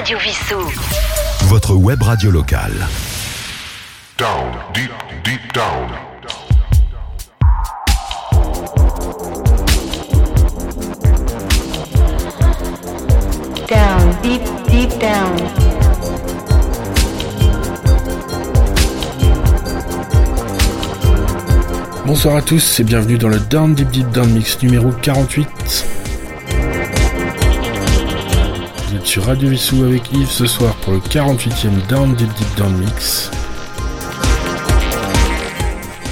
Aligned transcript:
Radio 0.00 0.18
Vissou. 0.18 0.56
Votre 1.48 1.74
web 1.74 2.02
radio 2.02 2.30
locale. 2.30 2.72
Down, 4.16 4.50
deep, 4.72 4.90
deep 5.22 5.52
down. 5.52 5.90
Down, 13.68 14.16
deep, 14.22 14.40
deep 14.70 14.98
down. 14.98 15.36
Bonsoir 22.06 22.36
à 22.36 22.40
tous 22.40 22.80
et 22.80 22.84
bienvenue 22.84 23.18
dans 23.18 23.28
le 23.28 23.38
Down 23.38 23.74
Deep 23.74 23.90
Deep 23.90 24.10
Down 24.12 24.32
Mix 24.32 24.62
numéro 24.62 24.92
48. 24.92 25.99
Sur 29.10 29.24
Radio 29.24 29.48
Vissou 29.48 29.82
avec 29.82 30.12
Yves 30.12 30.30
ce 30.30 30.46
soir 30.46 30.72
pour 30.76 30.92
le 30.92 31.00
48e 31.00 31.84
Down 31.88 32.14
Deep 32.14 32.32
Deep 32.32 32.56
Down 32.56 32.72
Mix. 32.78 33.28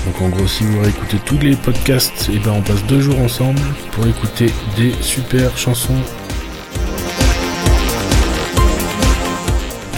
Donc 0.05 0.21
en 0.21 0.29
gros 0.29 0.49
si 0.49 0.65
vous 0.65 0.81
réécoutez 0.81 1.19
tous 1.25 1.39
les 1.39 1.55
podcasts, 1.55 2.29
et 2.29 2.41
ben 2.41 2.51
on 2.51 2.61
passe 2.61 2.83
deux 2.87 3.01
jours 3.01 3.21
ensemble 3.21 3.61
pour 3.93 4.05
écouter 4.05 4.53
des 4.77 4.93
super 5.01 5.57
chansons. 5.57 5.95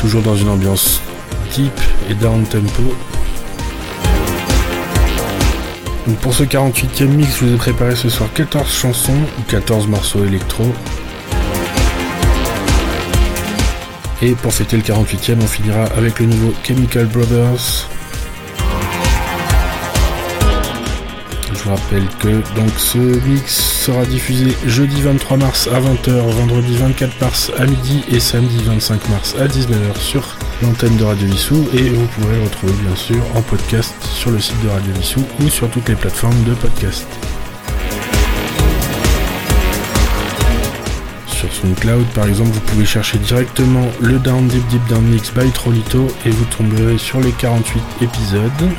Toujours 0.02 0.20
dans 0.20 0.36
une 0.36 0.50
ambiance 0.50 1.00
deep 1.56 1.72
et 2.10 2.14
down 2.14 2.44
tempo. 2.44 2.82
Pour 6.20 6.34
ce 6.34 6.42
48e 6.42 7.06
mix, 7.06 7.38
je 7.38 7.46
vous 7.46 7.54
ai 7.54 7.56
préparé 7.56 7.96
ce 7.96 8.10
soir 8.10 8.28
14 8.34 8.70
chansons 8.70 9.22
ou 9.38 9.42
14 9.48 9.86
morceaux 9.86 10.22
électro. 10.22 10.70
Et 14.22 14.34
pour 14.34 14.52
fêter 14.52 14.76
le 14.76 14.82
48e, 14.82 15.36
on 15.42 15.46
finira 15.46 15.84
avec 15.96 16.20
le 16.20 16.26
nouveau 16.26 16.52
Chemical 16.62 17.06
Brothers. 17.06 17.88
Je 21.52 21.64
vous 21.64 21.70
rappelle 21.70 22.06
que 22.18 22.28
donc 22.54 22.70
ce 22.76 22.98
mix 22.98 23.54
sera 23.54 24.04
diffusé 24.04 24.56
jeudi 24.66 25.02
23 25.02 25.36
mars 25.38 25.68
à 25.68 25.80
20h, 25.80 26.10
vendredi 26.10 26.76
24 26.76 27.20
mars 27.20 27.52
à 27.58 27.66
midi 27.66 28.02
et 28.10 28.20
samedi 28.20 28.62
25 28.64 29.08
mars 29.08 29.36
à 29.38 29.46
19h 29.46 29.98
sur 29.98 30.36
l'antenne 30.62 30.96
de 30.96 31.04
Radio 31.04 31.26
Vissou 31.26 31.68
et 31.74 31.88
vous 31.88 32.06
pourrez 32.06 32.36
le 32.36 32.44
retrouver 32.44 32.72
bien 32.84 32.96
sûr 32.96 33.22
en 33.34 33.42
podcast 33.42 33.94
sur 34.02 34.30
le 34.30 34.38
site 34.40 34.62
de 34.62 34.68
Radio 34.68 34.92
Vissou 34.94 35.24
ou 35.40 35.48
sur 35.48 35.68
toutes 35.70 35.88
les 35.88 35.96
plateformes 35.96 36.42
de 36.44 36.54
podcast. 36.54 37.06
SoundCloud 41.60 42.06
par 42.14 42.26
exemple 42.26 42.52
vous 42.52 42.60
pouvez 42.60 42.86
chercher 42.86 43.18
directement 43.18 43.86
le 44.00 44.18
Down 44.18 44.48
Deep 44.48 44.66
Deep 44.68 44.86
Down 44.88 45.04
Mix 45.04 45.30
by 45.32 45.50
Trolito 45.50 46.08
et 46.24 46.30
vous 46.30 46.46
tomberez 46.56 46.96
sur 46.98 47.20
les 47.20 47.32
48 47.32 47.82
épisodes. 48.02 48.70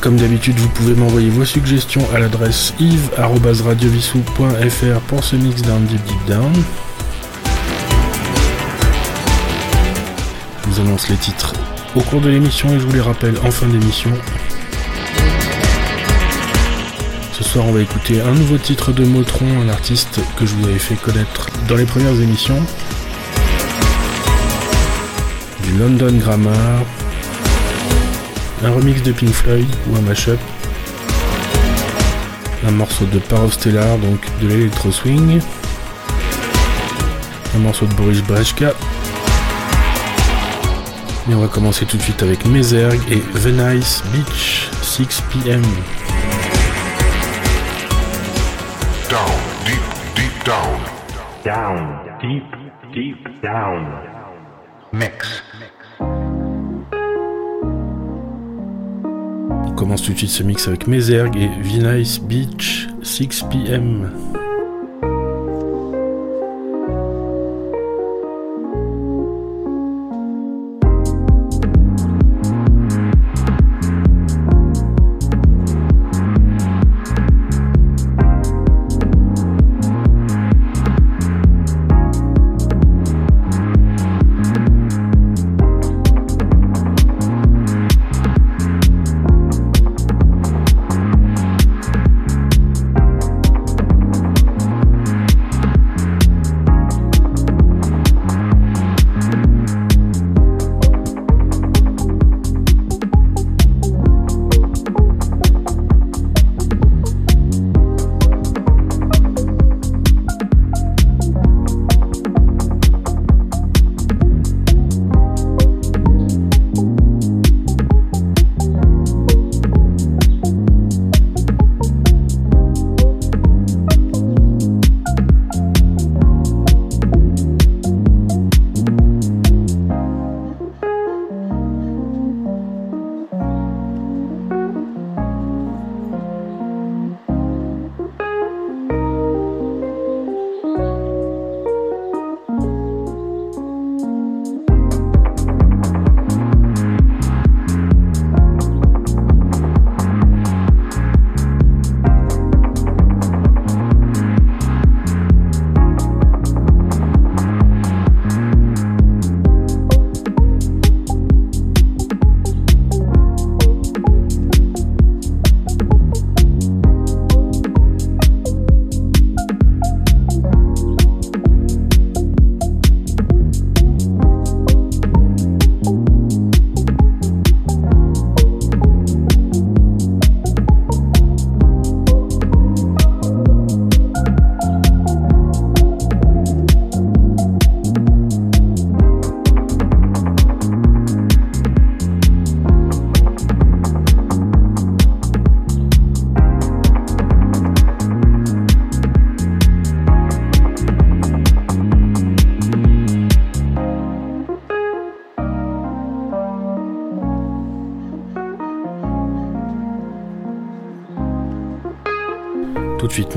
Comme 0.00 0.16
d'habitude, 0.16 0.58
vous 0.58 0.68
pouvez 0.68 0.94
m'envoyer 0.94 1.28
vos 1.28 1.44
suggestions 1.44 2.00
à 2.14 2.18
l'adresse 2.18 2.72
yves.radiovissou.fr 2.80 5.00
pour 5.08 5.22
ce 5.22 5.36
mix 5.36 5.60
down 5.60 5.84
deep 5.84 6.02
deep 6.04 6.26
down. 6.26 6.50
Je 10.62 10.68
vous 10.70 10.80
annonce 10.80 11.10
les 11.10 11.16
titres 11.16 11.52
au 11.94 12.00
cours 12.00 12.22
de 12.22 12.30
l'émission 12.30 12.70
et 12.70 12.78
je 12.78 12.86
vous 12.86 12.92
les 12.92 13.00
rappelle 13.00 13.34
en 13.44 13.50
fin 13.50 13.66
d'émission. 13.66 14.10
Soir, 17.52 17.66
on 17.66 17.72
va 17.72 17.80
écouter 17.80 18.20
un 18.20 18.32
nouveau 18.32 18.58
titre 18.58 18.92
de 18.92 19.04
Motron, 19.04 19.60
un 19.60 19.68
artiste 19.70 20.20
que 20.36 20.46
je 20.46 20.54
vous 20.54 20.68
avais 20.68 20.78
fait 20.78 20.94
connaître 20.94 21.48
dans 21.66 21.74
les 21.74 21.84
premières 21.84 22.14
émissions. 22.20 22.62
Du 25.64 25.76
London 25.76 26.12
Grammar, 26.12 26.84
un 28.62 28.70
remix 28.70 29.02
de 29.02 29.10
Pink 29.10 29.32
Floyd 29.32 29.66
ou 29.88 29.96
un 29.96 30.00
mashup, 30.02 30.38
un 32.68 32.70
morceau 32.70 33.04
de 33.06 33.18
Parov 33.18 33.52
Stellar, 33.52 33.98
donc 33.98 34.20
de 34.40 34.46
l'électro 34.46 34.92
swing, 34.92 35.40
un 37.56 37.58
morceau 37.58 37.86
de 37.86 37.94
Boris 37.94 38.22
Brejka. 38.22 38.74
Et 41.28 41.34
on 41.34 41.40
va 41.40 41.48
commencer 41.48 41.84
tout 41.84 41.96
de 41.96 42.02
suite 42.02 42.22
avec 42.22 42.46
Meserg 42.46 43.00
et 43.10 43.20
Venice 43.34 44.04
Beach 44.12 44.68
6 44.82 45.22
p.m. 45.32 45.62
Down, 49.10 49.26
deep, 49.66 49.82
deep 50.14 50.44
down. 50.44 50.80
Down, 51.42 51.98
deep, 52.20 52.44
deep 52.94 53.42
down. 53.42 53.88
Mix. 54.92 55.42
On 59.66 59.72
commence 59.74 60.02
tout 60.02 60.12
de 60.12 60.18
suite 60.18 60.30
ce 60.30 60.44
mix 60.44 60.68
avec 60.68 60.86
Meserg 60.86 61.36
et 61.36 61.48
Venice 61.48 62.20
Beach 62.20 62.86
6 63.02 63.46
p.m. 63.50 64.12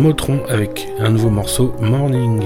Motron 0.03 0.41
avec 0.49 0.89
un 0.99 1.11
nouveau 1.11 1.29
morceau 1.29 1.73
Morning. 1.79 2.42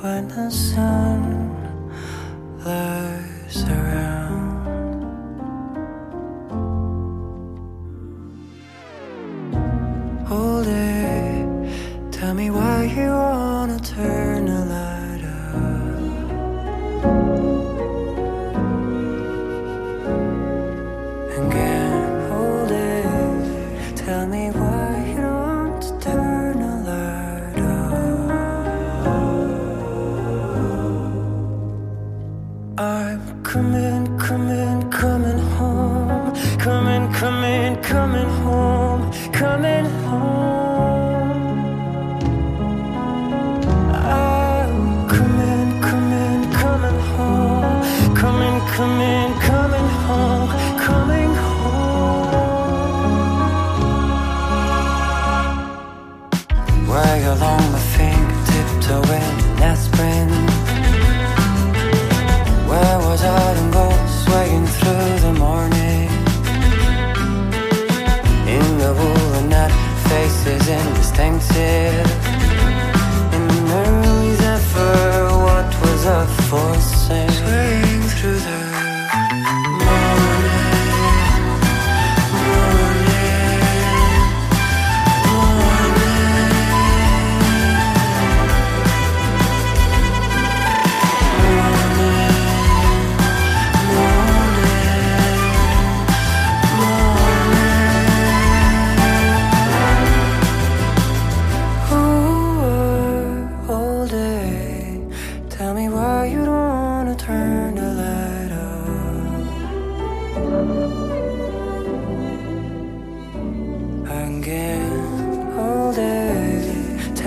when 0.00 1.37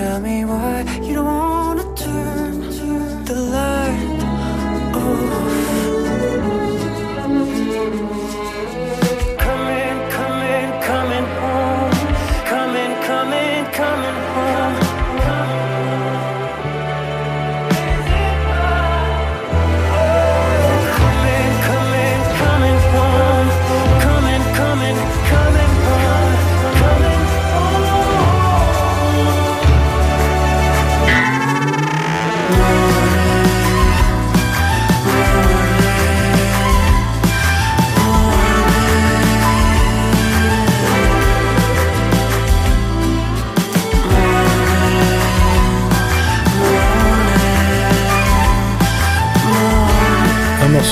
Tell 0.02 0.18
me 0.18 0.44
why. 0.44 0.82
You 1.00 1.14
don't 1.14 1.26
want 1.26 1.41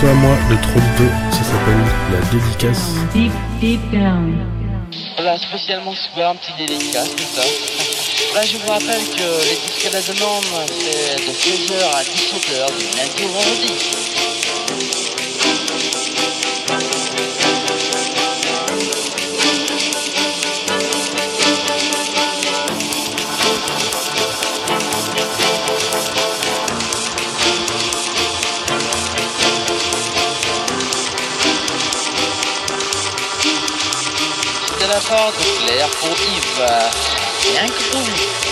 morceau 0.01 0.07
à 0.07 0.15
moi 0.15 0.37
de 0.49 0.57
Trop 0.63 0.81
2, 0.99 1.09
ça 1.31 1.45
s'appelle 1.45 1.85
La 2.13 2.21
Dédicace. 2.31 2.95
Deep. 3.15 3.81
Voilà, 5.17 5.39
spécialement 5.39 5.95
super, 5.95 6.31
un 6.31 6.37
petit 6.37 6.53
dédicace, 6.59 7.11
tout 7.17 7.23
ça. 7.35 7.43
Là, 8.35 8.43
je 8.45 8.57
vous 8.57 8.69
rappelle 8.69 9.03
que 9.17 9.29
les 9.45 9.57
disques 9.57 9.87
à 9.87 9.91
la 9.91 10.01
demande, 10.01 10.45
c'est 10.69 11.17
de 11.17 11.33
16h 11.33 11.73
à 11.95 12.03
17h 12.03 12.79
du 12.79 12.85
lundi 12.97 13.25
au 13.25 13.29
vendredi. 13.29 14.20
ça, 35.11 35.27
donc 35.27 35.69
l'air 35.69 35.89
pour 35.89 36.11
Yves. 36.11 36.67
Rien 37.53 37.67
que 37.67 37.83
pour 37.91 38.01
lui. 38.01 38.50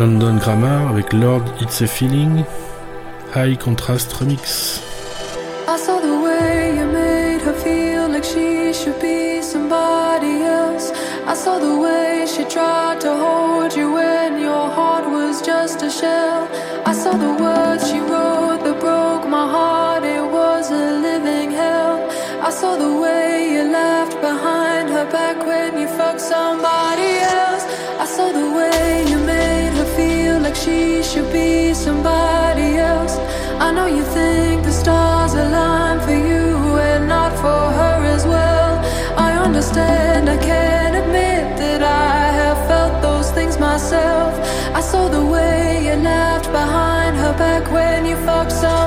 London 0.00 0.38
Grammar 0.38 0.88
avec 0.88 1.12
Lord 1.12 1.42
It's 1.60 1.82
a 1.82 1.86
Feeling, 1.86 2.42
High 3.34 3.54
Contrast 3.54 4.10
Remix. 4.14 4.80
I 5.68 5.76
saw 5.76 6.00
the 6.00 6.22
way 6.24 6.74
you 6.74 6.86
made 6.86 7.42
her 7.42 7.52
feel 7.52 8.08
like 8.08 8.24
she 8.24 8.72
should 8.72 8.98
be 8.98 9.42
somebody 9.42 10.40
else. 10.42 10.90
I 11.26 11.34
saw 11.34 11.58
the 11.58 11.76
way 11.76 12.24
she 12.26 12.44
tried 12.44 12.89
be 31.32 31.72
somebody 31.74 32.76
else. 32.76 33.16
I 33.58 33.72
know 33.72 33.86
you 33.86 34.02
think 34.02 34.64
the 34.64 34.72
stars 34.72 35.34
align 35.34 36.00
for 36.00 36.12
you 36.12 36.78
and 36.78 37.08
not 37.08 37.32
for 37.36 37.62
her 37.78 38.04
as 38.16 38.26
well. 38.26 38.72
I 39.16 39.32
understand, 39.46 40.28
I 40.28 40.36
can't 40.38 40.96
admit 40.96 41.58
that 41.58 41.82
I 41.82 42.32
have 42.40 42.58
felt 42.66 43.02
those 43.02 43.30
things 43.30 43.58
myself. 43.58 44.32
I 44.74 44.80
saw 44.80 45.08
the 45.08 45.24
way 45.24 45.84
you 45.86 45.94
laughed 46.02 46.50
behind 46.50 47.16
her 47.16 47.34
back 47.38 47.70
when 47.70 48.06
you 48.06 48.16
fucked 48.16 48.52
somebody 48.52 48.79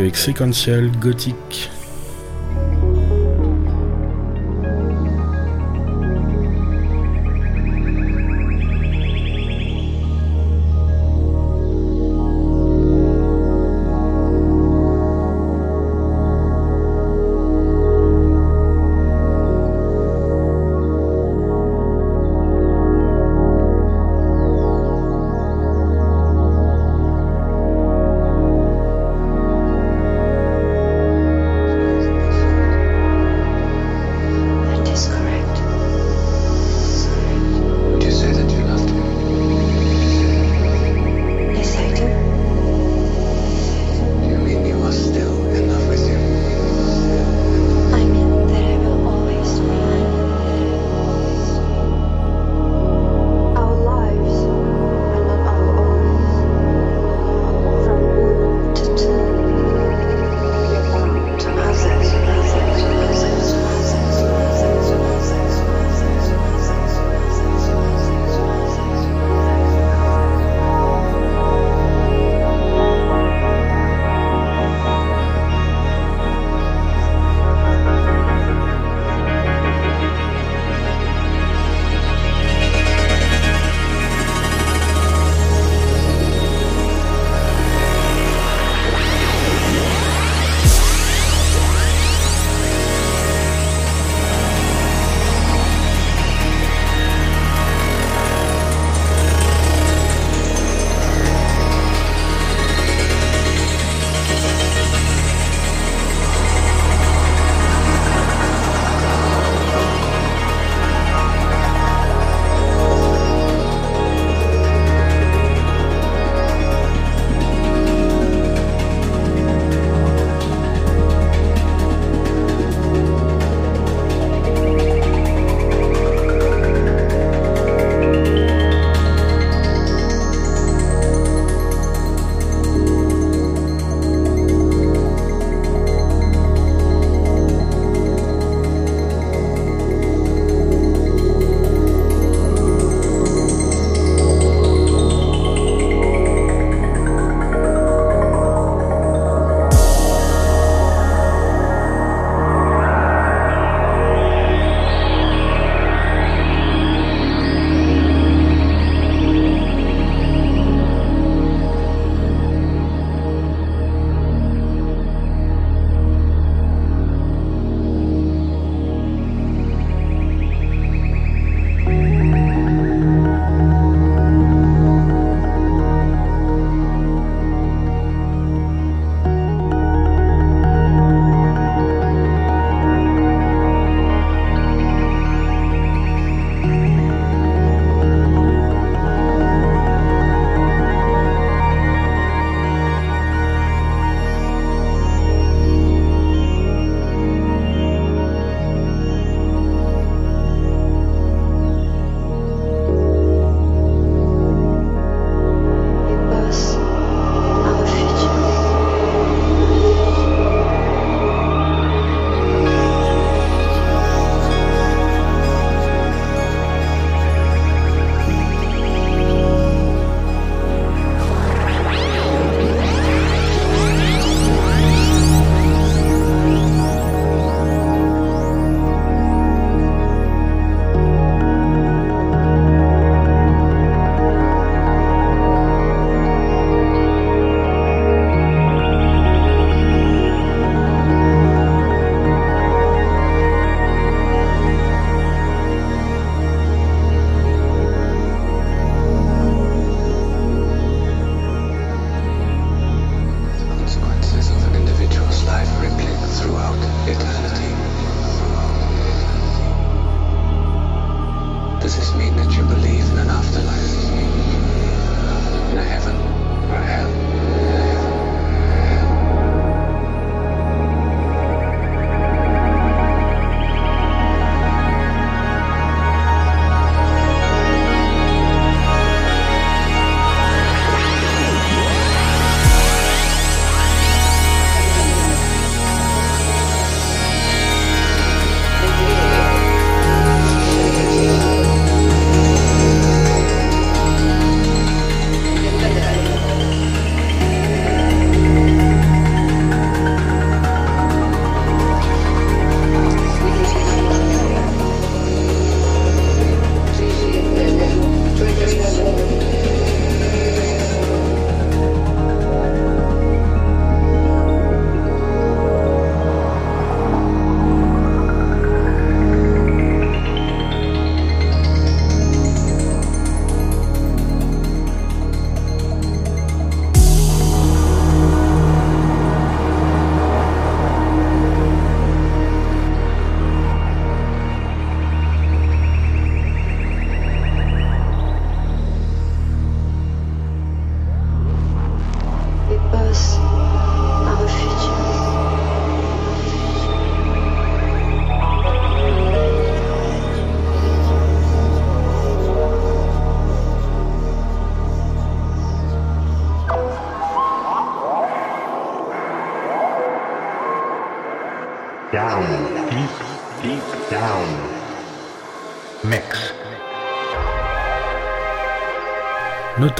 avec 0.00 0.16
séquentiel 0.16 0.90
gothique. 0.98 1.49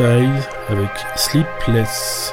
Avec 0.03 0.91
Sleepless. 1.15 2.33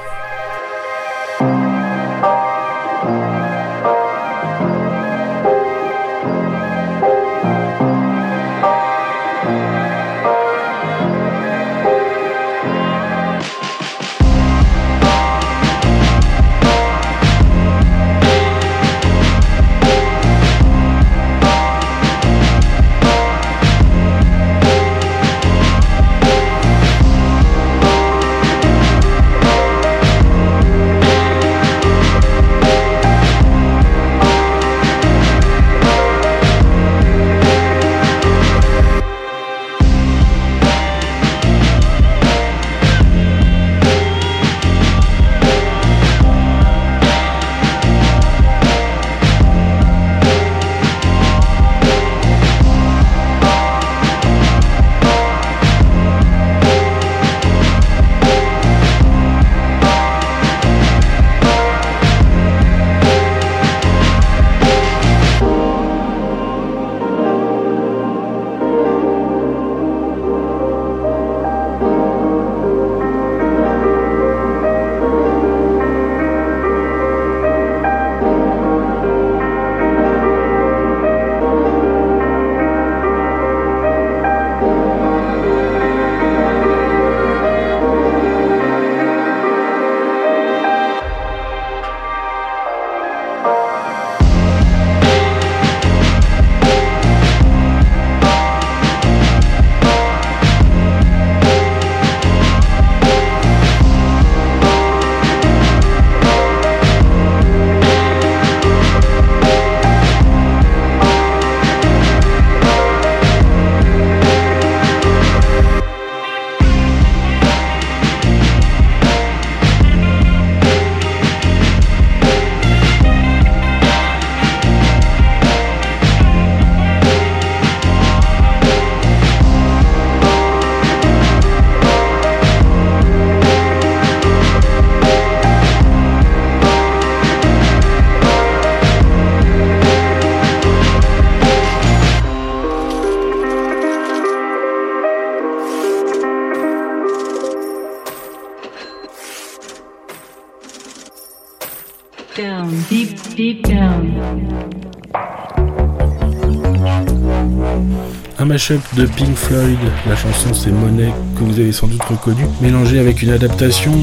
De 158.74 159.06
Pink 159.06 159.36
Floyd, 159.36 159.78
la 160.10 160.16
chanson 160.16 160.54
c'est 160.54 160.72
Monet 160.72 161.14
que 161.38 161.44
vous 161.44 161.58
avez 161.58 161.72
sans 161.72 161.88
doute 161.88 162.04
reconnu, 162.04 162.44
mélangé 162.62 163.00
avec 163.00 163.22
une 163.22 163.30
adaptation 163.30 163.94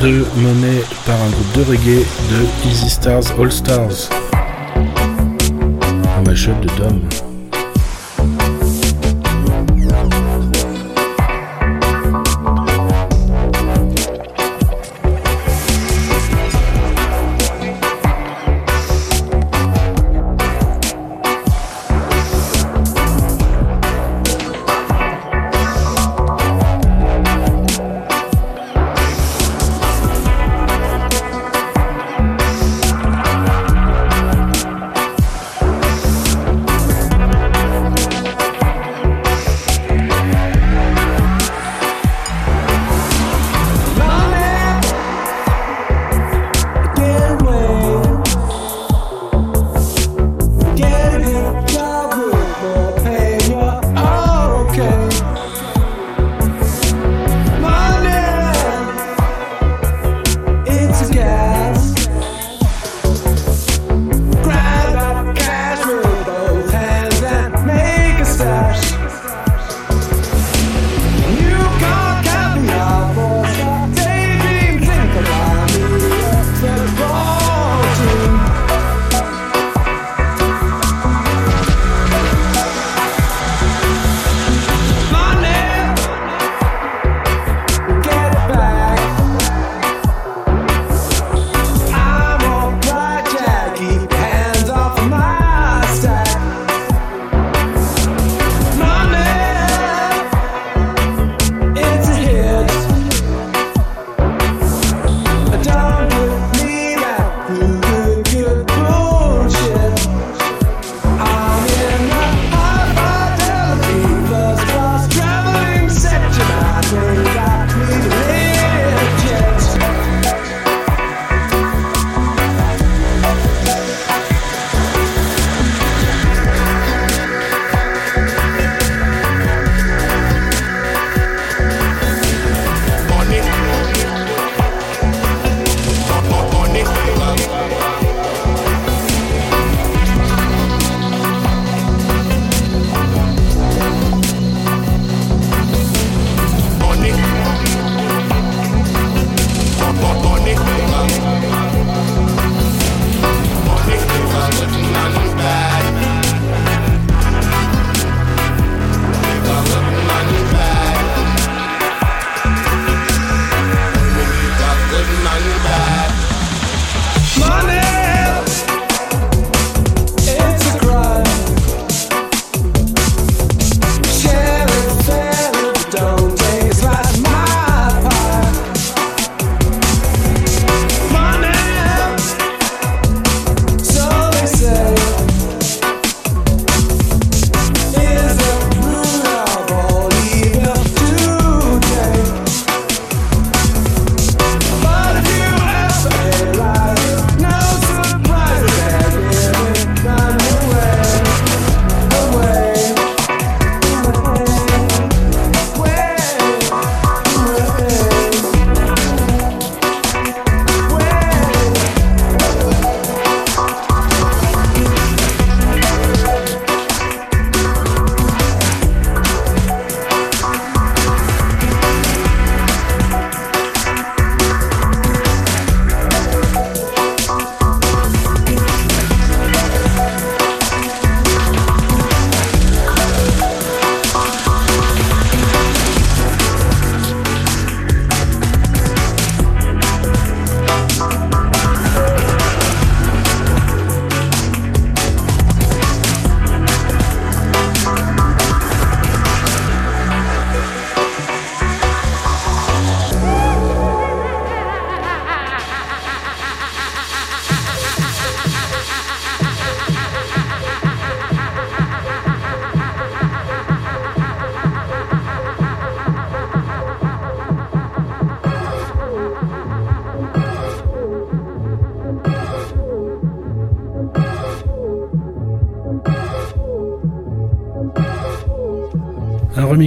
de 0.00 0.24
Monet 0.36 0.82
par 1.04 1.16
un 1.16 1.30
groupe 1.30 1.52
de 1.56 1.70
reggae 1.70 2.04
de 2.30 2.68
Easy 2.68 2.90
Stars 2.90 3.24
All 3.40 3.50
Stars. 3.50 4.08
Un 6.16 6.22
mashup 6.22 6.60
de 6.60 6.68
Dom. 6.78 7.00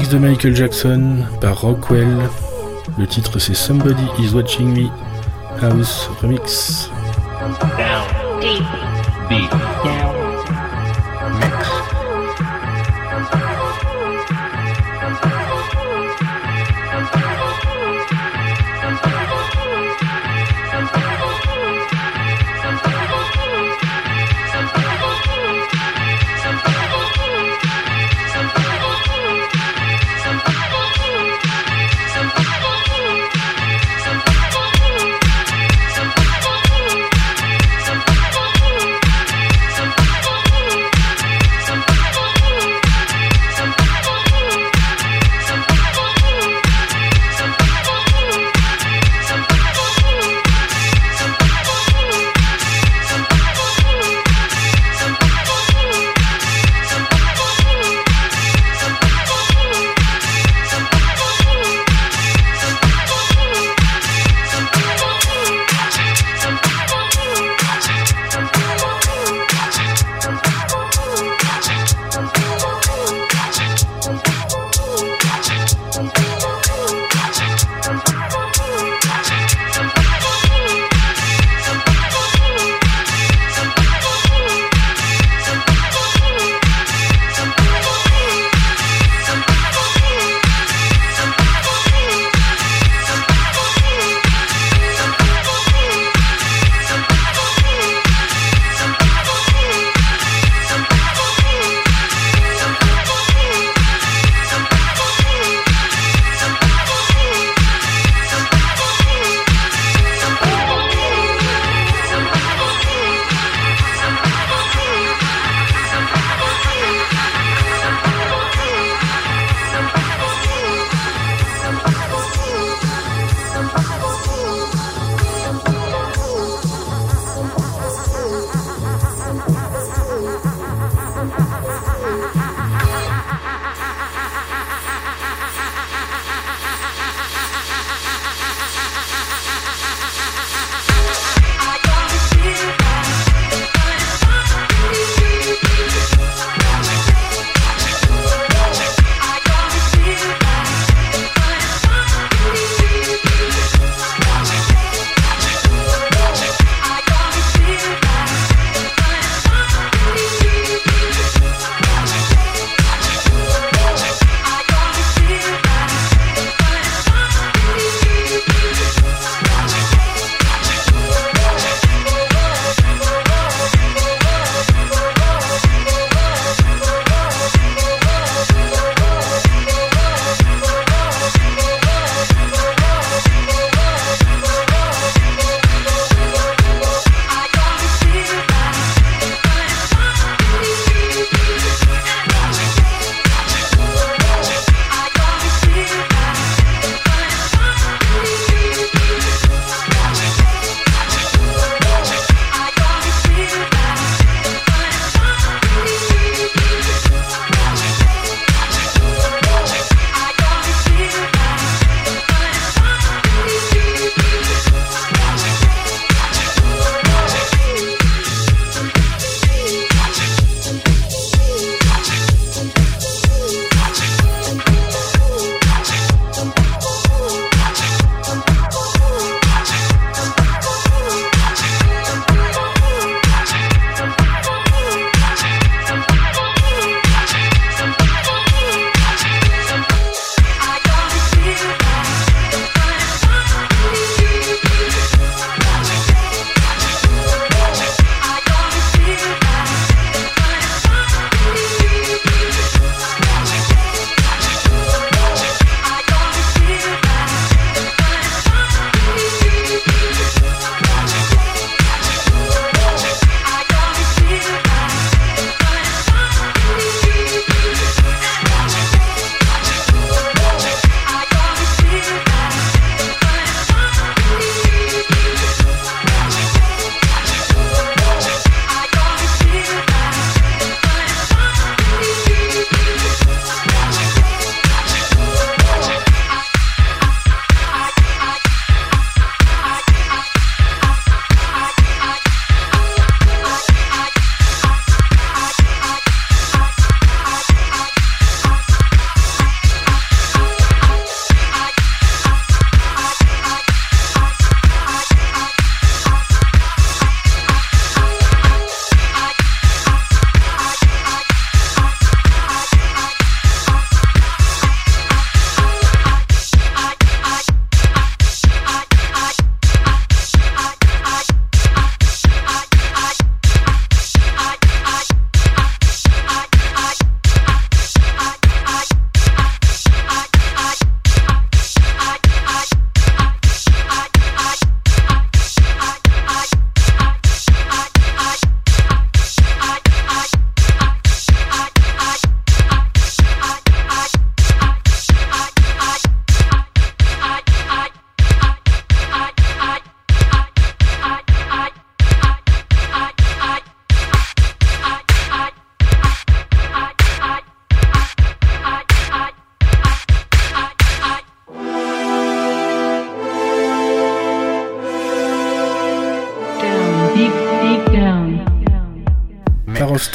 Remix 0.08 0.10
de 0.10 0.18
Michael 0.18 0.56
Jackson 0.56 1.26
par 1.42 1.62
Rockwell. 1.62 2.30
Le 2.98 3.08
titre 3.08 3.40
c'est 3.40 3.54
Somebody 3.54 4.04
is 4.20 4.34
Watching 4.34 4.74
Me. 4.74 4.90
House 5.62 6.10
Remix. 6.22 6.90
Down. 7.60 8.42
Deep. 8.42 8.64
Deep. 9.30 9.52
Down. 9.84 10.17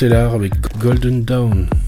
Interstellar 0.02 0.34
avec 0.34 0.52
Golden 0.80 1.24
Dawn. 1.24 1.81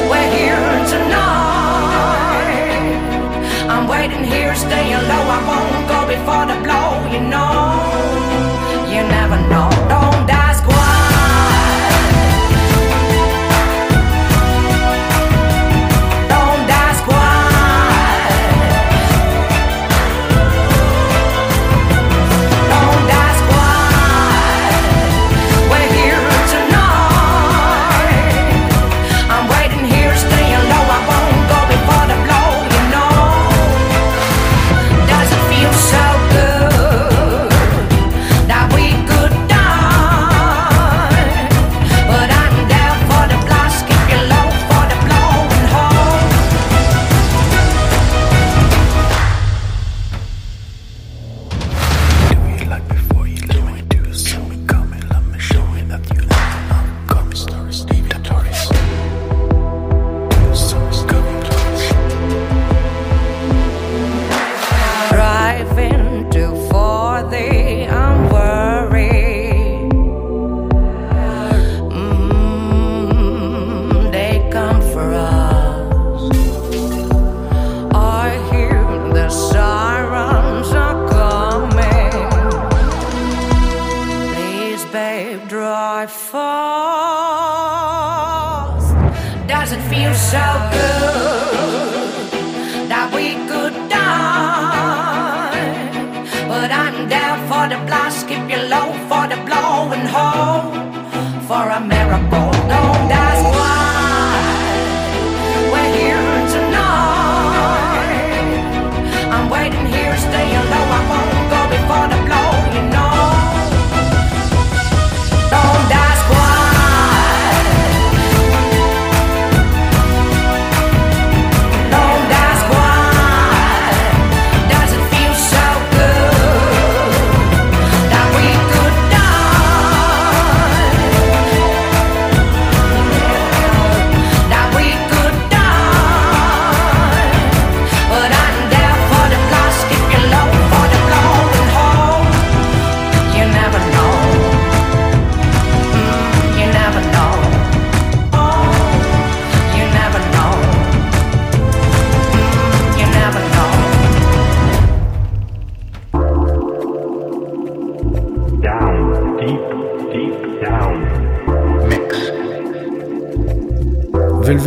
We're 0.09 0.31
here 0.37 0.85
tonight. 0.93 2.39
I'm 3.69 3.87
waiting 3.87 4.23
here, 4.23 4.55
staying 4.55 5.03
low. 5.09 5.25
I 5.37 5.39
won't 5.49 5.87
go 5.93 5.99
before 6.07 6.45
the 6.45 6.57
blow, 6.63 6.89
you 7.13 7.21
know. 7.29 7.48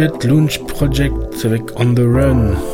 Private 0.02 0.24
Launch 0.24 0.58
Project 0.66 1.44
avec 1.44 1.62
On 1.78 1.94
the 1.94 2.00
Run. 2.00 2.71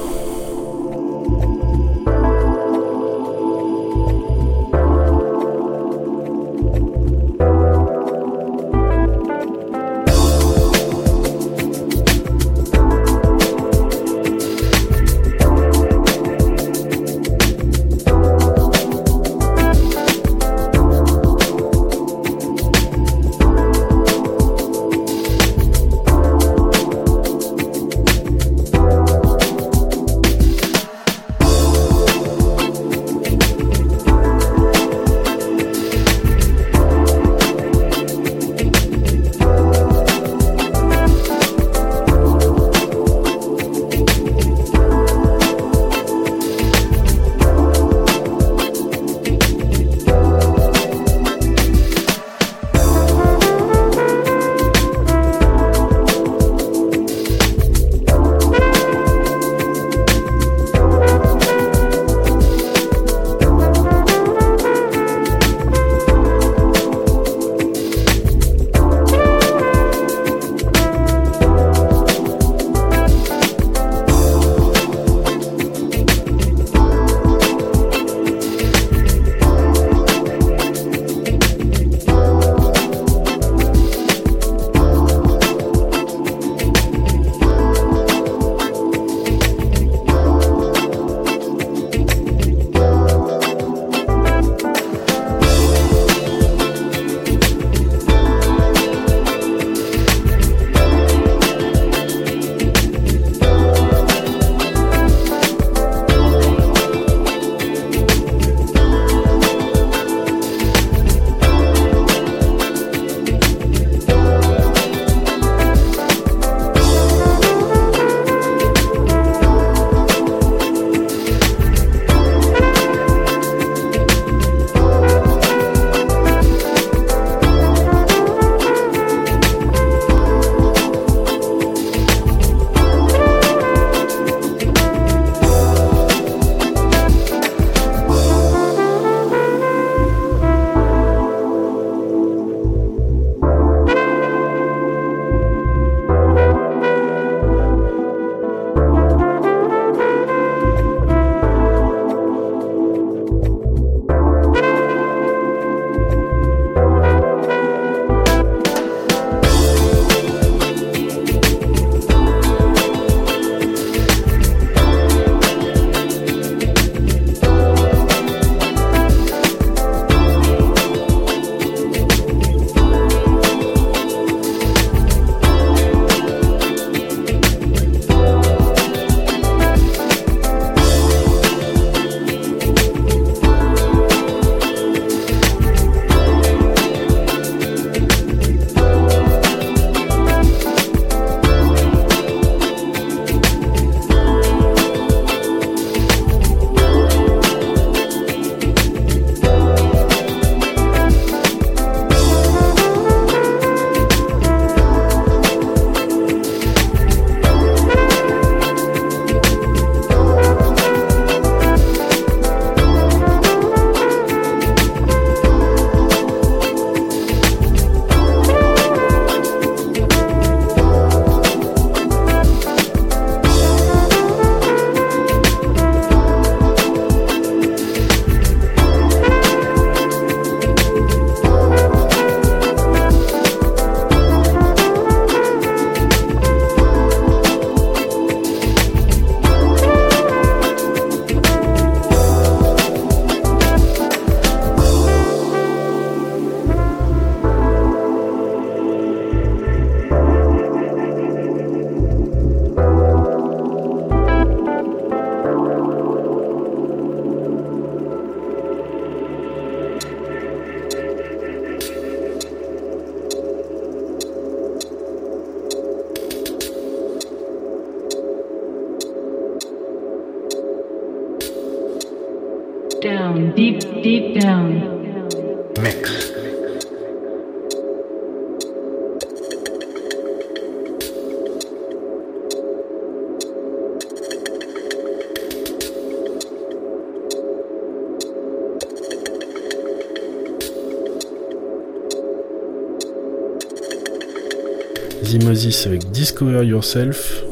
Avec 295.69 296.11
Discover 296.12 296.64
Yourself, 296.64 297.45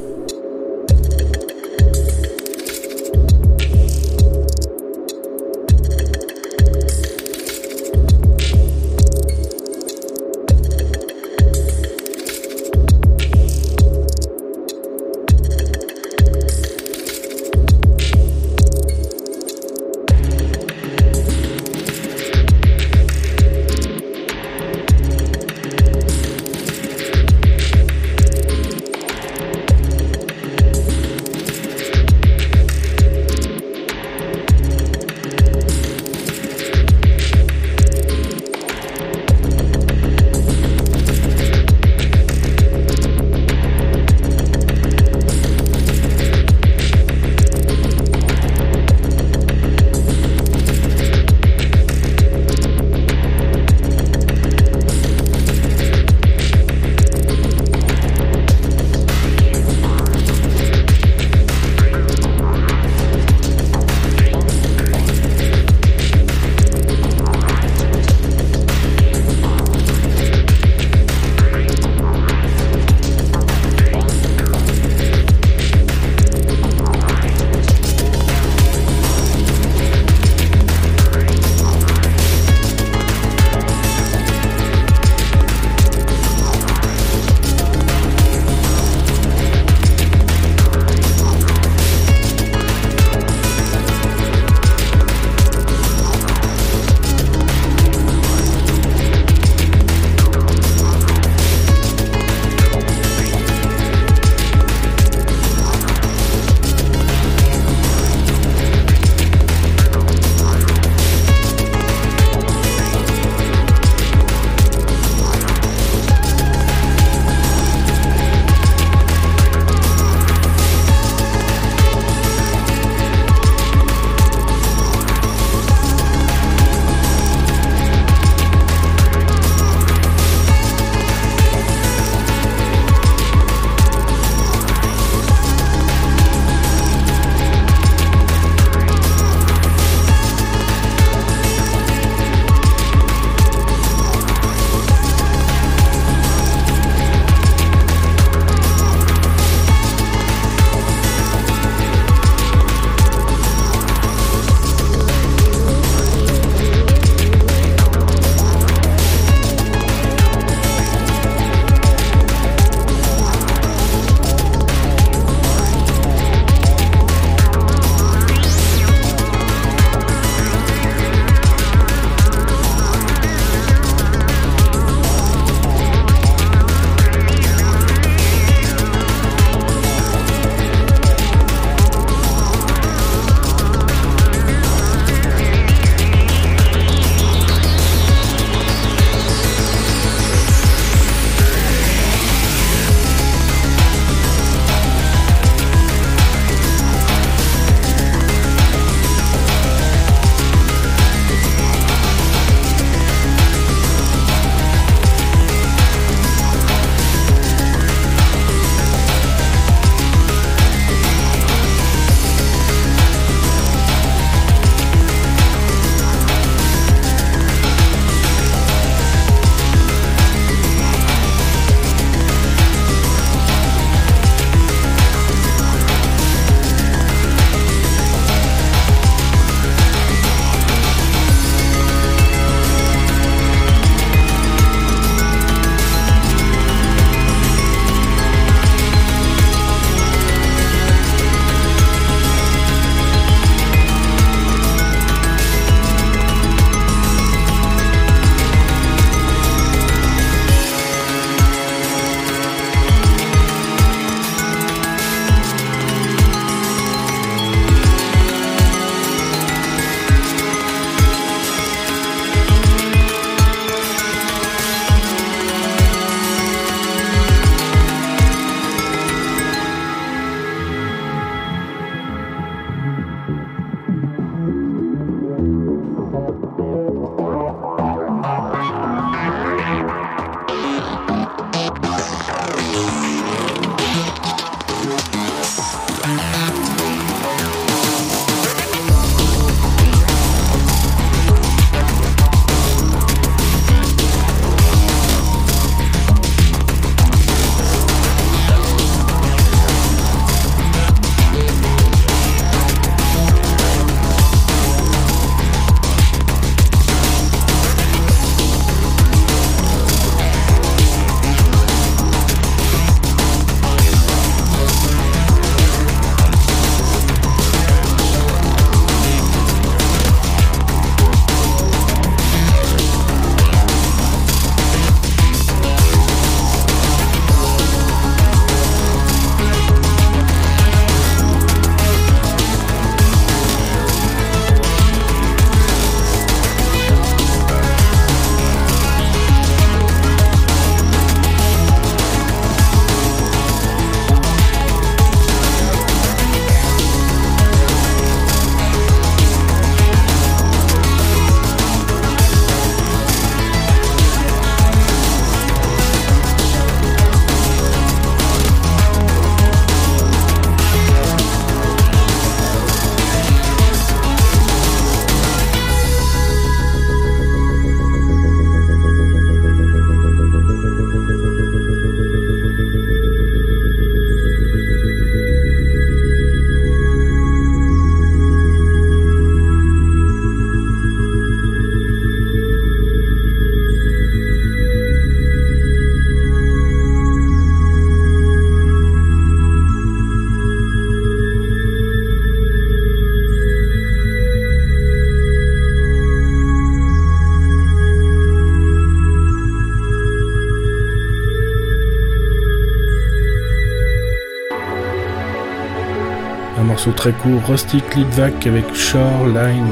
très 406.93 407.13
court, 407.13 407.43
Rusty 407.49 407.83
Litvak 407.95 408.47
avec 408.47 408.75
Shoreline. 408.75 409.67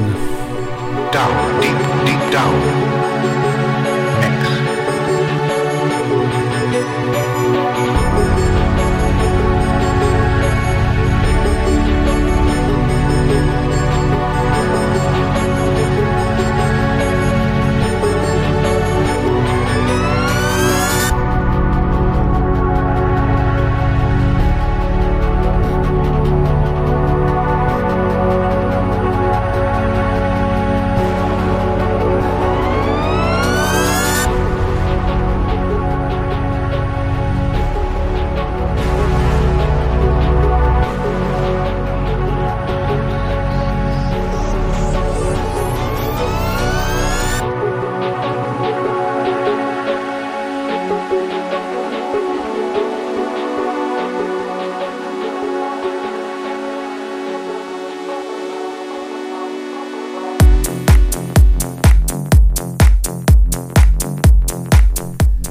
Down. 1.11 3.04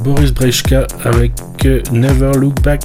Boris 0.05 0.35
Brejcha 0.35 0.87
avec 1.03 1.33
euh, 1.65 1.81
Never 1.91 2.33
Look 2.39 2.61
Back. 2.61 2.85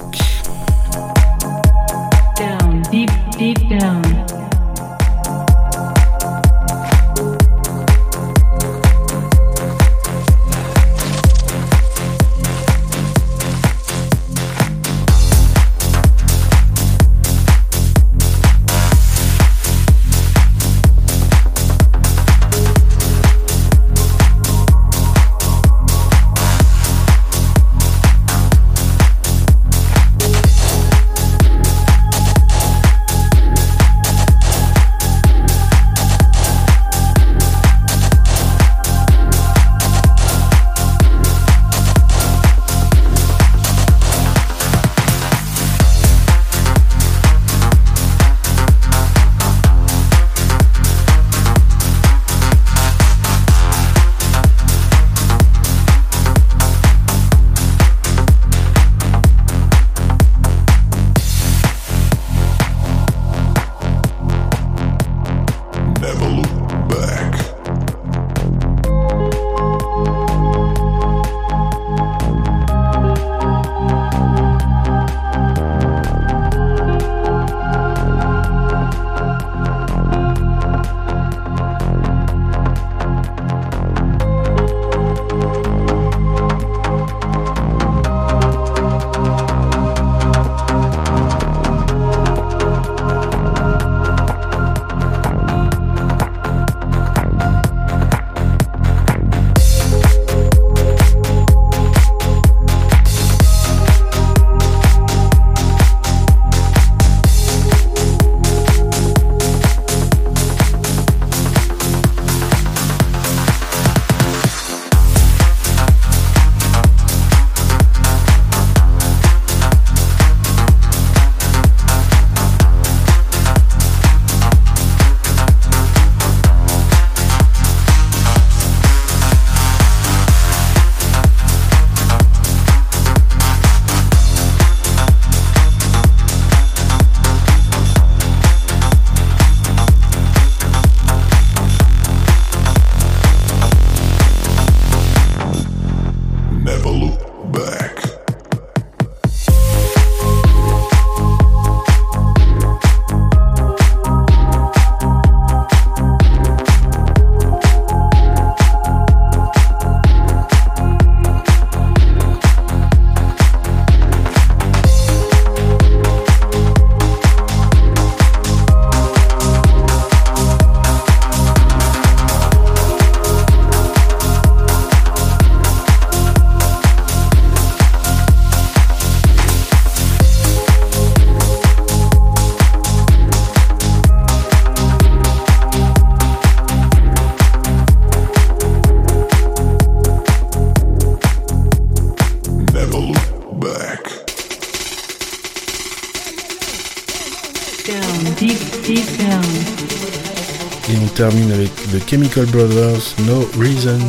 Termine 201.29 201.51
avec 201.51 201.73
The 201.91 202.09
Chemical 202.09 202.45
Brothers, 202.45 203.15
No 203.27 203.47
Reason. 203.59 203.99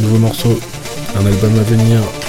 Nouveau 0.00 0.18
morceau, 0.18 0.60
un 1.16 1.26
album 1.26 1.58
à 1.58 1.62
venir. 1.62 2.21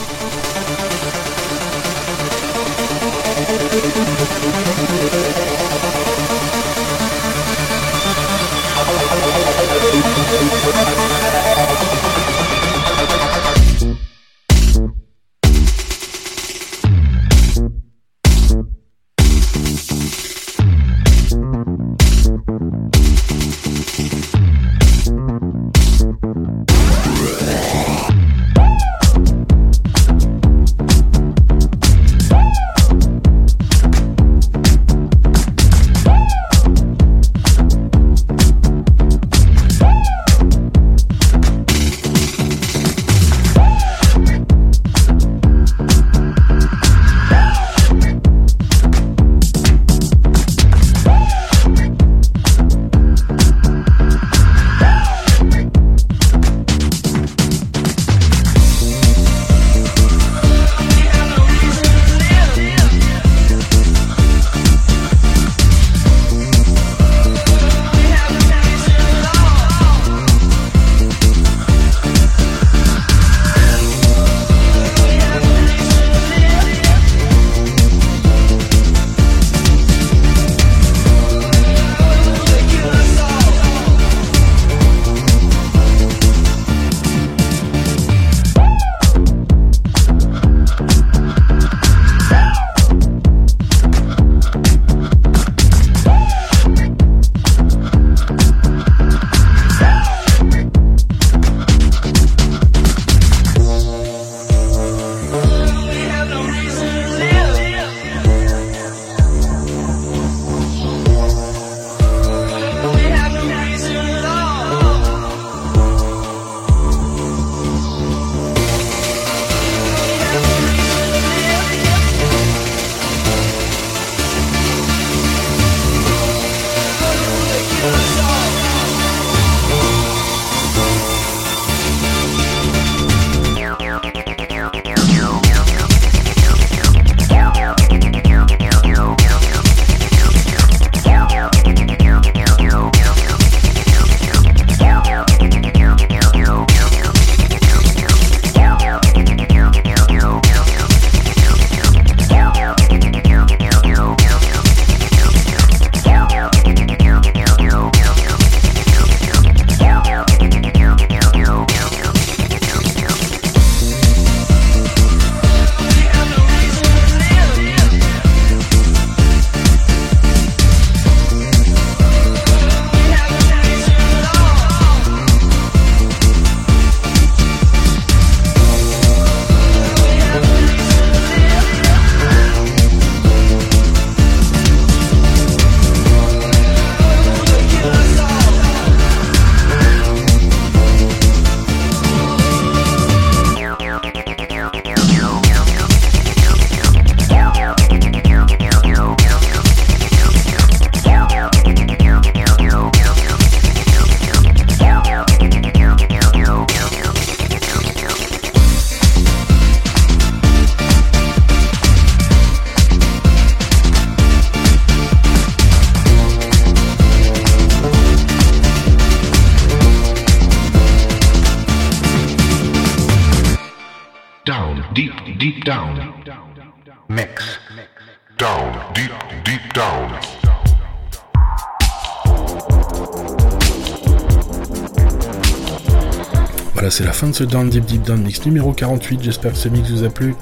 Ce 237.43 237.47
Down 237.49 237.69
Deep 237.69 237.85
Deep 237.85 238.03
Down 238.03 238.21
Mix 238.21 238.45
numéro 238.45 238.71
48. 238.71 239.21
J'espère 239.21 239.51
que 239.51 239.57
ce 239.57 239.67
mix 239.67 239.89
vous 239.89 240.05
a 240.05 240.09
plu. 240.09 240.33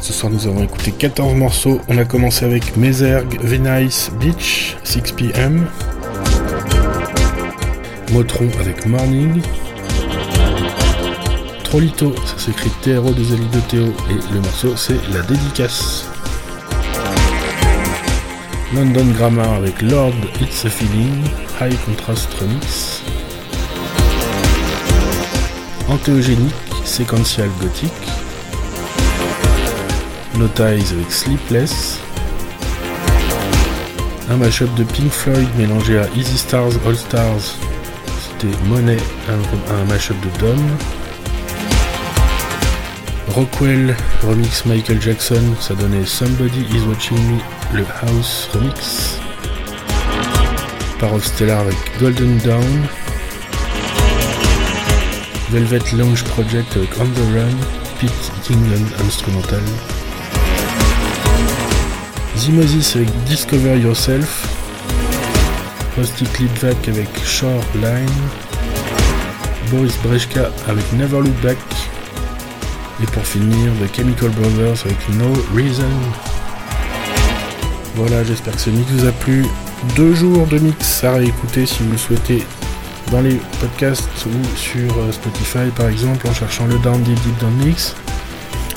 Ce 0.00 0.10
soir, 0.10 0.32
nous 0.32 0.46
avons 0.46 0.62
écouté 0.62 0.92
14 0.92 1.34
morceaux. 1.34 1.78
On 1.88 1.98
a 1.98 2.06
commencé 2.06 2.46
avec 2.46 2.74
Meserg, 2.78 3.38
Venice 3.42 4.10
Beach, 4.18 4.78
6 4.82 5.12
pm. 5.14 5.66
Motron 8.12 8.48
avec 8.60 8.86
Morning. 8.86 9.42
Trolito, 11.64 12.14
ça 12.24 12.38
s'écrit 12.38 12.70
TRO 12.80 13.10
des 13.10 13.32
Ali 13.32 13.46
de 13.52 13.60
Théo. 13.68 13.92
Et 14.08 14.32
le 14.32 14.40
morceau, 14.40 14.74
c'est 14.74 14.96
La 15.12 15.20
Dédicace. 15.20 16.06
London 18.74 19.04
Grammar 19.18 19.52
avec 19.52 19.82
Lord 19.82 20.14
It's 20.40 20.64
a 20.64 20.70
Feeling, 20.70 21.24
High 21.60 21.76
Contrast 21.84 22.32
Remix. 22.40 23.01
Antéogénique, 25.92 26.54
séquential 26.86 27.50
gothique. 27.60 27.92
No 30.38 30.48
avec 30.56 31.10
Sleepless. 31.10 32.00
Un 34.30 34.38
mashup 34.38 34.74
de 34.74 34.84
Pink 34.84 35.10
Floyd 35.12 35.46
mélangé 35.58 35.98
à 35.98 36.06
Easy 36.16 36.38
Stars 36.38 36.72
All 36.86 36.96
Stars. 36.96 37.58
C'était 38.22 38.56
Monet, 38.68 38.96
un, 39.28 39.84
mashup 39.84 40.16
de 40.22 40.38
Dom. 40.38 40.58
Rockwell 43.28 43.94
remix 44.26 44.64
Michael 44.64 45.00
Jackson, 45.02 45.42
ça 45.60 45.74
donnait 45.74 46.06
Somebody 46.06 46.62
Is 46.74 46.80
Watching 46.88 47.18
Me, 47.18 47.38
le 47.74 47.84
House 48.02 48.48
remix. 48.54 49.18
Parole 50.98 51.20
Stellar 51.20 51.60
avec 51.60 51.76
Golden 52.00 52.38
Dawn. 52.38 52.88
Velvet 55.52 55.82
Lounge 55.98 56.24
Project 56.24 56.78
avec 56.78 56.88
On 56.98 57.04
the 57.04 57.34
Run, 57.34 57.56
Pete 58.00 58.32
Kingdom 58.42 58.86
Instrumental. 59.06 59.60
Zimosis 62.38 62.96
avec 62.96 63.10
Discover 63.26 63.78
Yourself. 63.78 64.48
Rusty 65.98 66.24
Clipvac 66.24 66.88
avec 66.88 67.08
Shoreline. 67.22 68.08
Boris 69.70 69.98
Brejka 70.02 70.50
avec 70.68 70.90
Never 70.94 71.18
Look 71.18 71.38
Back. 71.42 71.58
Et 73.02 73.06
pour 73.06 73.26
finir, 73.26 73.72
The 73.82 73.94
Chemical 73.94 74.30
Brothers 74.30 74.86
avec 74.86 75.08
No 75.18 75.34
Reason. 75.54 75.84
Voilà, 77.96 78.24
j'espère 78.24 78.54
que 78.54 78.60
ce 78.60 78.70
mix 78.70 78.90
vous 78.90 79.06
a 79.06 79.12
plu. 79.12 79.44
Deux 79.96 80.14
jours 80.14 80.46
de 80.46 80.58
mix 80.58 81.04
à 81.04 81.12
réécouter 81.12 81.66
si 81.66 81.82
vous 81.82 81.92
le 81.92 81.98
souhaitez 81.98 82.42
dans 83.12 83.20
les 83.20 83.38
podcasts 83.60 84.08
ou 84.26 84.56
sur 84.56 84.98
euh, 84.98 85.12
Spotify 85.12 85.70
par 85.76 85.88
exemple 85.88 86.26
en 86.26 86.32
cherchant 86.32 86.66
le 86.66 86.78
Down 86.78 87.00
Deep 87.02 87.20
Deep 87.20 87.38
Down 87.38 87.52
Mix 87.64 87.94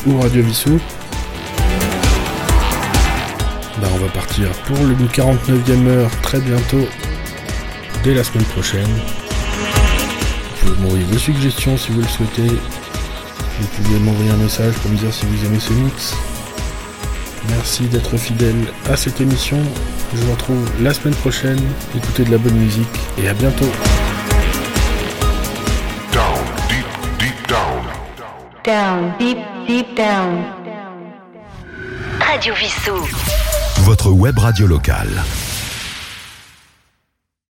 ou 0.05 0.19
Radio 0.19 0.43
Vissou. 0.43 0.77
Bah, 3.81 3.87
on 3.93 3.97
va 3.97 4.09
partir 4.09 4.49
pour 4.67 4.77
le 4.77 4.93
49e 4.93 5.87
heure 5.87 6.11
très 6.21 6.39
bientôt, 6.39 6.85
dès 8.03 8.13
la 8.13 8.23
semaine 8.23 8.43
prochaine. 8.45 8.87
Vous 10.61 10.67
pouvez 10.67 10.81
m'envoyer 10.81 11.05
vos 11.05 11.17
suggestions 11.17 11.77
si 11.77 11.91
vous 11.91 12.01
le 12.01 12.07
souhaitez. 12.07 12.47
Vous 13.59 13.67
pouvez 13.67 13.99
m'envoyer 13.99 14.31
un 14.31 14.37
message 14.37 14.73
pour 14.75 14.91
me 14.91 14.97
dire 14.97 15.13
si 15.13 15.25
vous 15.25 15.45
aimez 15.45 15.59
ce 15.59 15.73
mix. 15.73 16.13
Merci 17.49 17.83
d'être 17.83 18.17
fidèle 18.17 18.67
à 18.89 18.97
cette 18.97 19.21
émission. 19.21 19.59
Je 20.13 20.21
vous 20.21 20.31
retrouve 20.31 20.69
la 20.81 20.93
semaine 20.93 21.15
prochaine. 21.15 21.61
Écoutez 21.95 22.25
de 22.25 22.31
la 22.31 22.37
bonne 22.37 22.57
musique 22.57 22.99
et 23.17 23.29
à 23.29 23.33
bientôt. 23.33 23.71
Down, 28.65 29.13
deep, 29.19 29.37
deep 29.67 29.95
down. 29.95 30.43
Radio 32.19 32.55
Vissou. 32.55 32.97
Votre 33.83 34.09
web 34.09 34.39
radio 34.39 34.65
locale. 34.65 35.44